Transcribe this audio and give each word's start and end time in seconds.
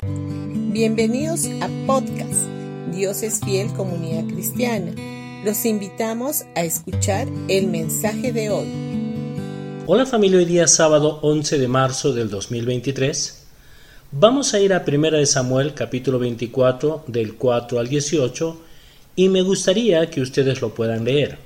Bienvenidos 0.00 1.46
a 1.60 1.68
podcast 1.84 2.46
Dios 2.94 3.24
es 3.24 3.40
fiel 3.40 3.72
comunidad 3.72 4.32
cristiana. 4.32 4.92
Los 5.44 5.64
invitamos 5.64 6.44
a 6.54 6.62
escuchar 6.62 7.26
el 7.48 7.66
mensaje 7.66 8.32
de 8.32 8.48
hoy. 8.48 8.68
Hola 9.88 10.06
familia, 10.06 10.38
hoy 10.38 10.44
día 10.44 10.68
sábado 10.68 11.18
11 11.22 11.58
de 11.58 11.66
marzo 11.66 12.12
del 12.12 12.30
2023. 12.30 13.44
Vamos 14.12 14.54
a 14.54 14.60
ir 14.60 14.72
a 14.72 14.84
1 14.86 15.26
Samuel 15.26 15.74
capítulo 15.74 16.20
24 16.20 17.02
del 17.08 17.34
4 17.34 17.80
al 17.80 17.88
18 17.88 18.60
y 19.16 19.28
me 19.30 19.42
gustaría 19.42 20.08
que 20.10 20.20
ustedes 20.20 20.60
lo 20.60 20.74
puedan 20.74 21.04
leer. 21.04 21.38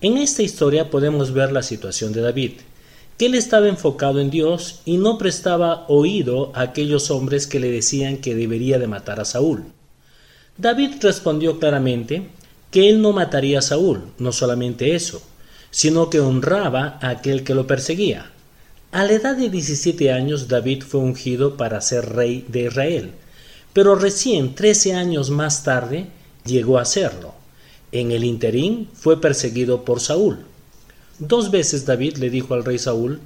En 0.00 0.16
esta 0.16 0.44
historia 0.44 0.90
podemos 0.90 1.32
ver 1.32 1.50
la 1.50 1.64
situación 1.64 2.12
de 2.12 2.20
David, 2.20 2.52
que 3.16 3.26
él 3.26 3.34
estaba 3.34 3.68
enfocado 3.68 4.20
en 4.20 4.30
Dios 4.30 4.80
y 4.84 4.96
no 4.96 5.18
prestaba 5.18 5.84
oído 5.88 6.50
a 6.54 6.62
aquellos 6.62 7.10
hombres 7.10 7.46
que 7.46 7.60
le 7.60 7.70
decían 7.70 8.18
que 8.18 8.34
debería 8.34 8.78
de 8.78 8.88
matar 8.88 9.20
a 9.20 9.24
Saúl. 9.24 9.64
David 10.56 10.94
respondió 11.00 11.58
claramente 11.58 12.28
que 12.70 12.88
él 12.88 13.00
no 13.00 13.12
mataría 13.12 13.60
a 13.60 13.62
Saúl, 13.62 14.02
no 14.18 14.32
solamente 14.32 14.94
eso, 14.94 15.22
sino 15.70 16.10
que 16.10 16.20
honraba 16.20 16.98
a 17.00 17.10
aquel 17.10 17.44
que 17.44 17.54
lo 17.54 17.66
perseguía. 17.66 18.30
A 18.90 19.04
la 19.04 19.12
edad 19.12 19.36
de 19.36 19.50
17 19.50 20.12
años 20.12 20.46
David 20.48 20.82
fue 20.82 21.00
ungido 21.00 21.56
para 21.56 21.80
ser 21.80 22.14
rey 22.14 22.44
de 22.48 22.66
Israel, 22.66 23.10
pero 23.72 23.96
recién 23.96 24.54
13 24.54 24.94
años 24.94 25.30
más 25.30 25.64
tarde 25.64 26.06
llegó 26.44 26.78
a 26.78 26.84
serlo. 26.84 27.34
En 27.90 28.12
el 28.12 28.24
interín 28.24 28.88
fue 28.94 29.20
perseguido 29.20 29.84
por 29.84 30.00
Saúl. 30.00 30.44
Dos 31.18 31.50
veces 31.50 31.86
David 31.86 32.16
le 32.16 32.30
dijo 32.30 32.54
al 32.54 32.64
rey 32.64 32.78
Saúl 32.78 33.20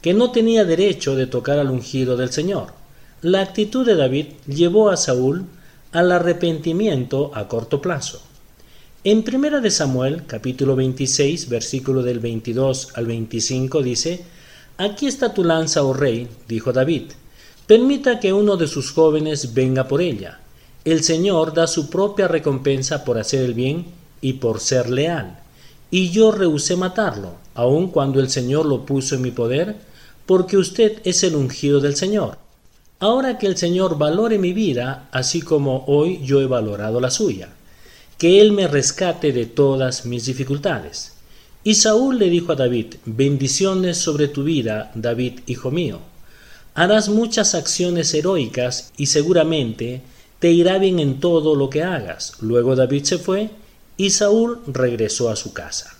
que 0.00 0.14
no 0.14 0.30
tenía 0.30 0.64
derecho 0.64 1.14
de 1.16 1.26
tocar 1.26 1.58
al 1.58 1.70
ungido 1.70 2.16
del 2.16 2.30
Señor. 2.30 2.68
La 3.20 3.40
actitud 3.40 3.86
de 3.86 3.94
David 3.94 4.26
llevó 4.46 4.90
a 4.90 4.96
Saúl 4.96 5.46
al 5.92 6.10
arrepentimiento 6.12 7.30
a 7.34 7.48
corto 7.48 7.80
plazo. 7.80 8.20
En 9.04 9.22
Primera 9.22 9.60
de 9.60 9.70
Samuel, 9.70 10.24
capítulo 10.26 10.76
26, 10.76 11.48
versículo 11.48 12.02
del 12.02 12.20
22 12.20 12.90
al 12.94 13.06
25 13.06 13.82
dice: 13.82 14.24
Aquí 14.78 15.06
está 15.06 15.34
tu 15.34 15.44
lanza, 15.44 15.82
oh 15.82 15.92
rey, 15.92 16.28
dijo 16.48 16.72
David. 16.72 17.12
Permita 17.66 18.20
que 18.20 18.32
uno 18.32 18.56
de 18.56 18.66
sus 18.66 18.92
jóvenes 18.92 19.54
venga 19.54 19.88
por 19.88 20.00
ella 20.00 20.40
el 20.84 21.04
Señor 21.04 21.54
da 21.54 21.68
su 21.68 21.88
propia 21.88 22.26
recompensa 22.26 23.04
por 23.04 23.16
hacer 23.16 23.44
el 23.44 23.54
bien 23.54 23.86
y 24.20 24.34
por 24.34 24.58
ser 24.58 24.90
leal. 24.90 25.38
Y 25.94 26.08
yo 26.08 26.32
rehusé 26.32 26.74
matarlo, 26.74 27.34
aun 27.54 27.88
cuando 27.88 28.18
el 28.18 28.30
Señor 28.30 28.64
lo 28.64 28.86
puso 28.86 29.14
en 29.14 29.20
mi 29.20 29.30
poder, 29.30 29.76
porque 30.24 30.56
usted 30.56 31.02
es 31.04 31.22
el 31.22 31.36
ungido 31.36 31.80
del 31.80 31.96
Señor. 31.96 32.38
Ahora 32.98 33.36
que 33.36 33.46
el 33.46 33.58
Señor 33.58 33.98
valore 33.98 34.38
mi 34.38 34.54
vida, 34.54 35.10
así 35.12 35.42
como 35.42 35.84
hoy 35.86 36.20
yo 36.24 36.40
he 36.40 36.46
valorado 36.46 36.98
la 36.98 37.10
suya, 37.10 37.50
que 38.16 38.40
Él 38.40 38.52
me 38.52 38.68
rescate 38.68 39.32
de 39.32 39.44
todas 39.44 40.06
mis 40.06 40.24
dificultades. 40.24 41.12
Y 41.62 41.74
Saúl 41.74 42.18
le 42.18 42.30
dijo 42.30 42.52
a 42.52 42.56
David, 42.56 42.94
bendiciones 43.04 43.98
sobre 43.98 44.28
tu 44.28 44.44
vida, 44.44 44.92
David, 44.94 45.40
hijo 45.46 45.70
mío. 45.70 45.98
Harás 46.72 47.10
muchas 47.10 47.54
acciones 47.54 48.14
heroicas 48.14 48.92
y 48.96 49.06
seguramente 49.06 50.00
te 50.38 50.52
irá 50.52 50.78
bien 50.78 51.00
en 51.00 51.20
todo 51.20 51.54
lo 51.54 51.68
que 51.68 51.82
hagas. 51.82 52.32
Luego 52.40 52.76
David 52.76 53.04
se 53.04 53.18
fue 53.18 53.50
y 53.96 54.10
Saúl 54.10 54.60
regresó 54.66 55.30
a 55.30 55.36
su 55.36 55.52
casa. 55.52 55.94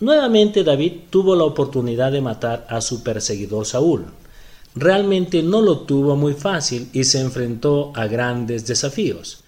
Nuevamente 0.00 0.64
David 0.64 0.92
tuvo 1.10 1.36
la 1.36 1.44
oportunidad 1.44 2.12
de 2.12 2.20
matar 2.20 2.66
a 2.68 2.80
su 2.80 3.02
perseguidor 3.02 3.64
Saúl. 3.64 4.06
Realmente 4.74 5.42
no 5.42 5.62
lo 5.62 5.80
tuvo 5.80 6.16
muy 6.16 6.34
fácil 6.34 6.88
y 6.92 7.04
se 7.04 7.20
enfrentó 7.20 7.92
a 7.94 8.06
grandes 8.06 8.66
desafíos. 8.66 9.44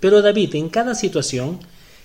Pero 0.00 0.22
David 0.22 0.54
en 0.54 0.70
cada 0.70 0.94
situación 0.94 1.60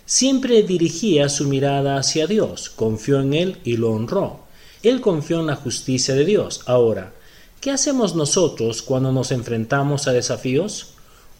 siempre 0.06 0.62
dirigía 0.64 1.30
su 1.30 1.48
mirada 1.48 1.98
hacia 1.98 2.28
Dios, 2.28 2.70
confió 2.70 3.22
en 3.22 3.34
Él 3.34 3.58
y 3.64 3.78
lo 3.78 3.92
honró. 3.92 4.42
Él 4.84 5.02
confió 5.02 5.40
en 5.40 5.48
la 5.48 5.56
justicia 5.56 6.14
de 6.14 6.26
Dios. 6.26 6.62
Ahora, 6.66 7.14
¿qué 7.62 7.72
hacemos 7.72 8.14
nosotros 8.14 8.82
cuando 8.82 9.12
nos 9.12 9.32
enfrentamos 9.32 10.08
a 10.08 10.14
desafíos? 10.14 10.90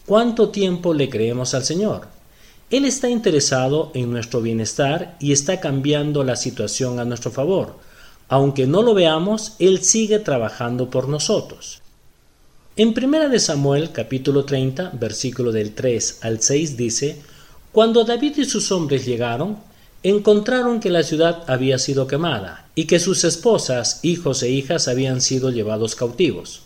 ¿Cuánto 0.06 0.48
tiempo 0.48 0.94
le 0.94 1.10
creemos 1.10 1.54
al 1.54 1.64
Señor? 1.64 2.15
Él 2.68 2.84
está 2.84 3.08
interesado 3.08 3.92
en 3.94 4.10
nuestro 4.10 4.42
bienestar 4.42 5.16
y 5.20 5.30
está 5.30 5.60
cambiando 5.60 6.24
la 6.24 6.34
situación 6.34 6.98
a 6.98 7.04
nuestro 7.04 7.30
favor. 7.30 7.76
Aunque 8.28 8.66
no 8.66 8.82
lo 8.82 8.92
veamos, 8.92 9.52
Él 9.60 9.84
sigue 9.84 10.18
trabajando 10.18 10.90
por 10.90 11.08
nosotros. 11.08 11.80
En 12.74 12.88
1 12.88 13.28
de 13.28 13.38
Samuel 13.38 13.92
capítulo 13.92 14.44
30, 14.44 14.90
versículo 14.94 15.52
del 15.52 15.74
3 15.74 16.18
al 16.22 16.42
6 16.42 16.76
dice, 16.76 17.22
Cuando 17.70 18.02
David 18.02 18.38
y 18.38 18.44
sus 18.44 18.72
hombres 18.72 19.06
llegaron, 19.06 19.58
encontraron 20.02 20.80
que 20.80 20.90
la 20.90 21.04
ciudad 21.04 21.44
había 21.46 21.78
sido 21.78 22.08
quemada 22.08 22.66
y 22.74 22.86
que 22.86 22.98
sus 22.98 23.22
esposas, 23.22 24.00
hijos 24.02 24.42
e 24.42 24.50
hijas 24.50 24.88
habían 24.88 25.20
sido 25.20 25.50
llevados 25.50 25.94
cautivos. 25.94 26.62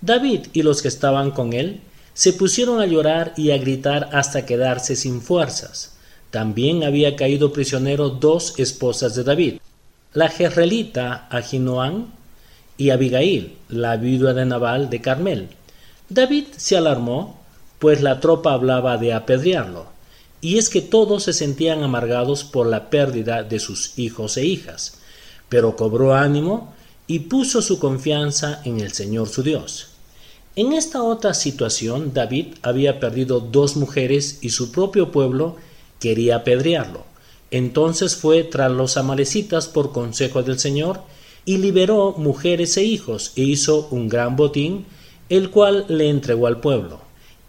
David 0.00 0.46
y 0.54 0.62
los 0.62 0.80
que 0.80 0.88
estaban 0.88 1.30
con 1.30 1.52
él 1.52 1.82
se 2.14 2.32
pusieron 2.32 2.80
a 2.80 2.86
llorar 2.86 3.32
y 3.36 3.50
a 3.50 3.58
gritar 3.58 4.10
hasta 4.12 4.44
quedarse 4.44 4.96
sin 4.96 5.22
fuerzas. 5.22 5.94
También 6.30 6.84
había 6.84 7.16
caído 7.16 7.52
prisionero 7.52 8.10
dos 8.10 8.54
esposas 8.58 9.14
de 9.14 9.24
David, 9.24 9.54
la 10.14 10.28
jezreelita 10.28 11.28
Ahinoam 11.30 12.06
y 12.76 12.90
Abigail, 12.90 13.56
la 13.68 13.96
viuda 13.96 14.34
de 14.34 14.44
Nabal 14.44 14.90
de 14.90 15.00
Carmel. 15.00 15.48
David 16.08 16.46
se 16.56 16.76
alarmó, 16.76 17.40
pues 17.78 18.02
la 18.02 18.20
tropa 18.20 18.52
hablaba 18.52 18.96
de 18.98 19.12
apedrearlo, 19.12 19.86
y 20.40 20.58
es 20.58 20.68
que 20.68 20.80
todos 20.82 21.24
se 21.24 21.32
sentían 21.32 21.82
amargados 21.82 22.44
por 22.44 22.66
la 22.66 22.90
pérdida 22.90 23.42
de 23.42 23.60
sus 23.60 23.98
hijos 23.98 24.36
e 24.36 24.44
hijas, 24.44 24.98
pero 25.48 25.76
cobró 25.76 26.14
ánimo 26.14 26.74
y 27.06 27.20
puso 27.20 27.62
su 27.62 27.78
confianza 27.78 28.60
en 28.64 28.80
el 28.80 28.92
Señor 28.92 29.28
su 29.28 29.42
Dios. 29.42 29.91
En 30.54 30.74
esta 30.74 31.02
otra 31.02 31.32
situación, 31.32 32.12
David 32.12 32.56
había 32.60 33.00
perdido 33.00 33.40
dos 33.40 33.76
mujeres 33.76 34.38
y 34.42 34.50
su 34.50 34.70
propio 34.70 35.10
pueblo 35.10 35.56
quería 35.98 36.36
apedrearlo. 36.36 37.04
Entonces 37.50 38.16
fue 38.16 38.44
tras 38.44 38.70
los 38.70 38.98
amalecitas 38.98 39.66
por 39.66 39.92
consejo 39.92 40.42
del 40.42 40.58
Señor 40.58 41.00
y 41.46 41.56
liberó 41.56 42.12
mujeres 42.18 42.76
e 42.76 42.84
hijos 42.84 43.32
e 43.34 43.42
hizo 43.42 43.88
un 43.90 44.10
gran 44.10 44.36
botín, 44.36 44.84
el 45.30 45.48
cual 45.48 45.86
le 45.88 46.10
entregó 46.10 46.46
al 46.46 46.60
pueblo. 46.60 47.00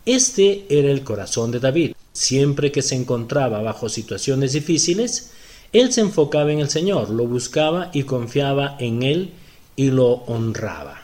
Este 0.06 0.66
era 0.70 0.90
el 0.90 1.04
corazón 1.04 1.52
de 1.52 1.60
David. 1.60 1.96
Siempre 2.14 2.72
que 2.72 2.82
se 2.82 2.96
encontraba 2.96 3.62
bajo 3.62 3.90
situaciones 3.90 4.54
difíciles, 4.54 5.32
él 5.74 5.92
se 5.92 6.02
enfocaba 6.02 6.54
en 6.54 6.60
el 6.60 6.70
Señor, 6.70 7.10
lo 7.10 7.28
buscaba 7.28 7.90
y 7.94 8.04
confiaba 8.04 8.78
en 8.80 9.04
él 9.04 9.32
y 9.76 9.90
lo 9.92 10.24
honraba. 10.28 11.03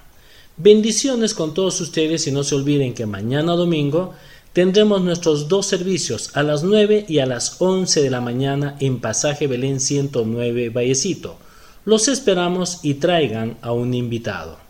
Bendiciones 0.61 1.33
con 1.33 1.53
todos 1.53 1.79
ustedes 1.79 2.27
y 2.27 2.33
no 2.33 2.43
se 2.43 2.53
olviden 2.53 2.93
que 2.93 3.05
mañana 3.05 3.53
domingo 3.53 4.13
tendremos 4.51 5.01
nuestros 5.01 5.47
dos 5.47 5.65
servicios 5.65 6.35
a 6.35 6.43
las 6.43 6.65
9 6.65 7.05
y 7.07 7.19
a 7.19 7.25
las 7.25 7.61
11 7.61 8.01
de 8.01 8.09
la 8.09 8.19
mañana 8.19 8.75
en 8.81 8.99
Pasaje 8.99 9.47
Belén 9.47 9.79
109 9.79 10.67
Vallecito. 10.67 11.37
Los 11.85 12.09
esperamos 12.09 12.81
y 12.83 12.95
traigan 12.95 13.57
a 13.61 13.71
un 13.71 13.93
invitado. 13.93 14.68